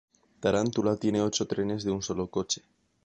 Tarántula 0.39 0.95
tiene 0.97 1.21
ocho 1.21 1.45
trenes 1.45 1.83
de 1.83 1.91
un 1.91 2.01
solo 2.01 2.27
coche. 2.27 2.63